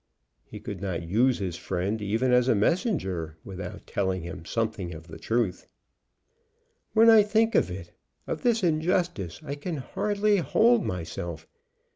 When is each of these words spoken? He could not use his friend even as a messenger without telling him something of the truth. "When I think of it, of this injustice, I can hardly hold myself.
He 0.43 0.59
could 0.59 0.81
not 0.81 1.03
use 1.03 1.37
his 1.37 1.57
friend 1.57 2.01
even 2.01 2.33
as 2.33 2.47
a 2.47 2.55
messenger 2.55 3.37
without 3.43 3.85
telling 3.85 4.23
him 4.23 4.45
something 4.45 4.95
of 4.95 5.05
the 5.05 5.19
truth. 5.19 5.67
"When 6.93 7.07
I 7.07 7.21
think 7.21 7.53
of 7.53 7.69
it, 7.69 7.91
of 8.25 8.41
this 8.41 8.63
injustice, 8.63 9.39
I 9.45 9.53
can 9.53 9.77
hardly 9.77 10.37
hold 10.37 10.83
myself. 10.83 11.45